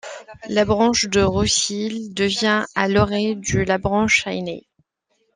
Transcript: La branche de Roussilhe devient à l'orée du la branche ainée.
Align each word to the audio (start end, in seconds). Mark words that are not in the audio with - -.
La 0.49 0.65
branche 0.65 1.05
de 1.05 1.21
Roussilhe 1.21 2.11
devient 2.11 2.65
à 2.73 2.87
l'orée 2.87 3.35
du 3.35 3.63
la 3.65 3.77
branche 3.77 4.25
ainée. 4.25 4.67